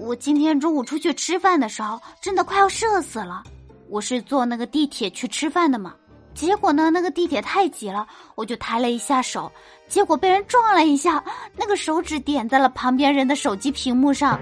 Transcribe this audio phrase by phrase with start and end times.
[0.00, 3.44] 我今天中午出去吃饭的时候，真的快要射死了。
[3.88, 5.94] 我是坐那个地铁去吃饭的嘛，
[6.34, 9.52] 结果呢，那个地铁太挤了，我就抬了一下手，
[9.88, 11.22] 结果被人撞了一下，
[11.54, 14.40] 那个手指点在了旁边人的手机屏幕上，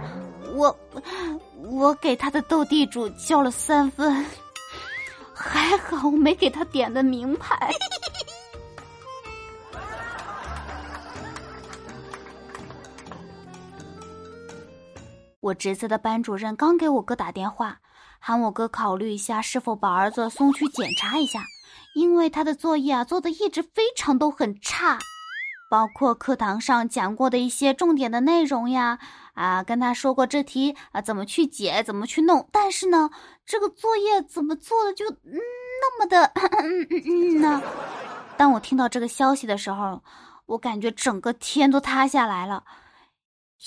[0.55, 0.75] 我
[1.65, 4.25] 我给他的斗地主交了三分，
[5.35, 7.69] 还好我没给他点的名牌。
[15.41, 17.79] 我侄子的班主任刚给我哥打电话，
[18.19, 21.45] 喊我哥考虑一下是否把儿子送去检查一下，
[21.95, 24.99] 因为他的作业啊做的一直非常都很差，
[25.71, 28.99] 包括课堂上讲过的一些重点的内容呀，
[29.35, 33.09] 啊跟他说过这题啊怎么去解怎么去弄，但是呢
[33.47, 37.63] 这个作业怎么做的就那么的嗯嗯呢？
[38.37, 40.03] 当我听到这个消息的时候，
[40.47, 42.65] 我感觉整个天都塌下来了，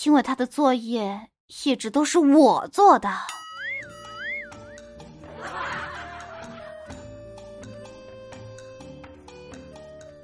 [0.04, 1.30] 因为他的作业。
[1.66, 3.10] 一直都是我做的。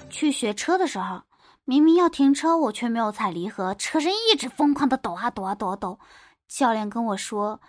[0.10, 1.22] 去学车的时候，
[1.66, 6.00] 明明要停车，我却没有踩离合，车身一直疯狂的抖啊抖啊抖啊抖。
[6.48, 7.60] 教练跟我说：“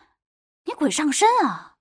[0.64, 1.74] 你鬼上身啊！”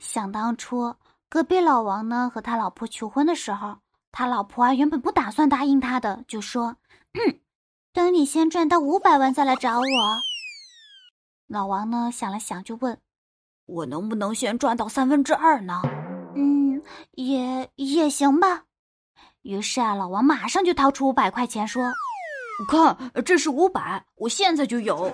[0.00, 0.94] 想当初，
[1.28, 3.78] 隔壁老王呢和他老婆求婚的时候。
[4.18, 6.74] 他老婆啊，原本不打算答应他的，就说
[7.12, 7.38] ：“嗯
[7.92, 9.84] 等你先赚到五百万再来找我。”
[11.48, 12.98] 老王呢想了想，就问
[13.66, 15.82] ：“我能不能先赚到三分之二呢
[16.34, 18.64] ？”“嗯，也也行吧。”
[19.44, 21.92] 于是啊，老王马上就掏出五百块钱，说
[22.72, 25.12] ：“看，这是五百，我现在就有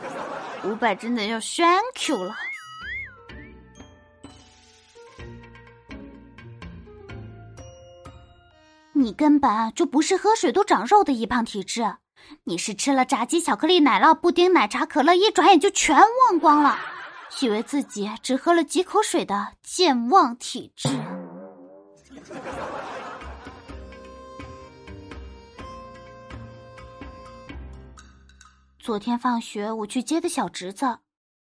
[0.63, 2.37] 五百，真的要 thank you 了。”
[9.03, 11.97] 你根本就不是喝水都长肉的易胖体质，
[12.45, 16.79] 你是吃了炸鸡、巧克力、奶酪、布丁、奶茶、可乐，一转眼就全忘光了，
[17.41, 20.89] 以为自己只喝了几口水的健忘体质。
[28.79, 30.99] 昨天放学我去接的小侄子，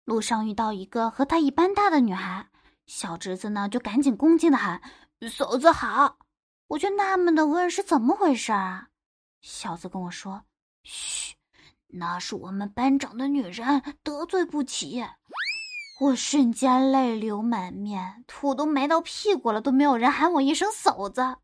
[0.05, 2.47] 路上遇到一个和他一般大的女孩，
[2.85, 4.81] 小侄子呢就赶紧恭敬的喊
[5.29, 6.19] ：“嫂子好。”
[6.69, 8.89] 我就纳闷的问是怎么回事啊？
[9.41, 10.43] 小子跟我说
[10.85, 11.33] ：“嘘，
[11.87, 15.03] 那是我们班长的女人，得罪不起。”
[15.99, 21.37] 我瞬间泪流满面，土都埋到屁股了，都没有人喊我一声嫂子。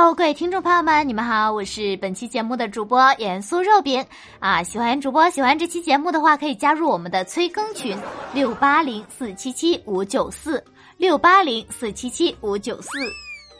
[0.00, 4.04] 各位听众朋友们，你们好，我是本期节目的主播严肃肉饼
[4.40, 4.60] 啊。
[4.60, 7.96] 喜欢主播喜欢这期节目的话，可以加入我们的催更群
[8.34, 10.62] 六八零四七七五九四
[10.96, 12.88] 六八零四七七五九四。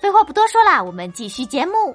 [0.00, 1.94] 废话不多说啦，我们继续节目。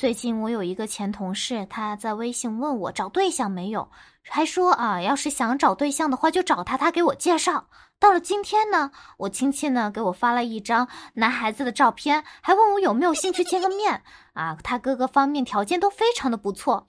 [0.00, 3.90] 最近我有一个前同事，他在微信问我找对象没有，
[4.22, 7.66] 还说啊，要是想找对象的话就找他，他给我介绍。
[7.98, 14.02] 到了今天呢，我亲戚呢给我发了一张男孩子的照片，还问我有没有兴趣见个面
[14.32, 14.56] 啊。
[14.64, 16.88] 他各个方面条件都非常的不错。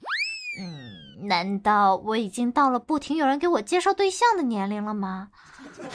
[0.57, 5.28] 嗯，难道我已经到了不停有人给我介绍对象的年龄了吗？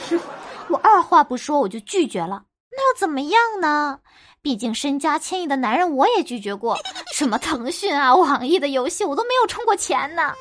[0.69, 2.43] 我二话不说我就拒绝了。
[2.87, 3.99] 那又怎么样呢？
[4.41, 6.77] 毕竟身家千亿的男人我也拒绝过，
[7.13, 10.33] 什么腾讯啊、网易的游戏我都没有充过钱呢。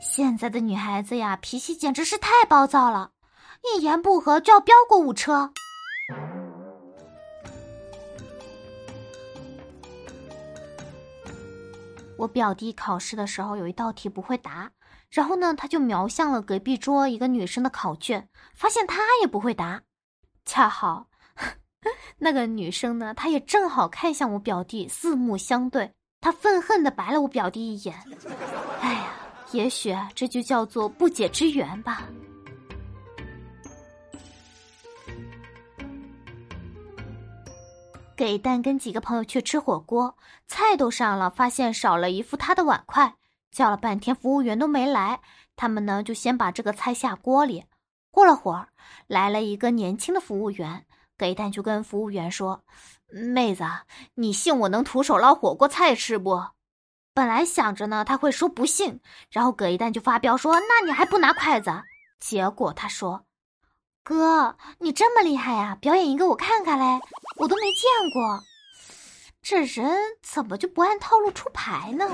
[0.00, 3.10] 现在的女孩子呀，脾气简直是太暴躁了，
[3.76, 5.52] 一言不合就要飙过五车。
[12.16, 14.70] 我表弟考试的时候有一道题不会答，
[15.10, 19.82] 然后呢，他就瞄向了隔壁桌一个女生的考卷，发现她也不会答，
[20.44, 21.06] 恰好
[22.18, 27.96] 那个女生呢，她也正好看向我表弟，四目相对，她愤恨的白了我表弟一眼。
[28.80, 29.06] 哎呀！
[29.52, 32.04] 也许这就叫做不解之缘吧。
[38.22, 40.16] 给蛋跟几个朋友去吃火锅，
[40.46, 43.16] 菜都上了，发现少了一副他的碗筷，
[43.50, 45.20] 叫了半天服务员都没来，
[45.56, 47.64] 他们呢就先把这个菜下锅里。
[48.12, 48.68] 过了会儿，
[49.08, 50.86] 来了一个年轻的服务员，
[51.18, 52.62] 给蛋就跟服务员说
[53.10, 53.64] ：“妹子，
[54.14, 56.44] 你信我能徒手捞火锅菜吃不？”
[57.12, 59.00] 本来想着呢，他会说不信，
[59.32, 61.72] 然后葛一蛋就发飙说：“那你还不拿筷子？”
[62.20, 63.24] 结果他说
[64.04, 65.78] ：“哥，你这么厉害呀？
[65.80, 67.00] 表演一个我看看嘞，
[67.38, 68.42] 我都没见过。
[69.40, 72.04] 这人怎么就不按套路出牌呢？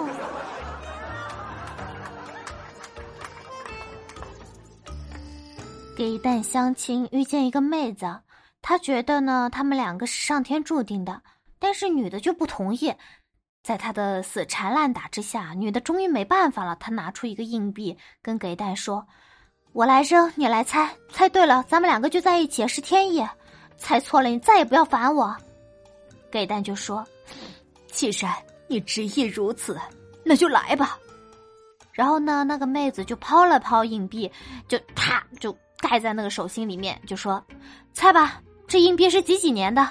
[5.96, 8.20] 给蛋相亲遇见一个妹子，
[8.60, 11.22] 他觉得呢，他们两个是上天注定的，
[11.58, 12.94] 但是女的就不同意。
[13.62, 16.76] 在他的死缠烂打之下，女的终于没办法了。
[16.76, 19.08] 她拿出一个硬币，跟给蛋说
[19.78, 23.24] ：“我来扔，你来猜，猜对了，咱们两个就在一起，是天意；
[23.76, 25.32] 猜错了，你再也不要烦我。”
[26.32, 27.06] 给蛋就说
[27.86, 28.34] ：“既然
[28.66, 29.78] 你执意如此，
[30.24, 30.98] 那就来吧。”
[31.94, 34.28] 然后呢，那个妹子就抛了抛硬币，
[34.66, 37.40] 就啪就盖在那个手心里面，就说
[37.94, 39.88] ：“猜吧，这硬币是几几年的？”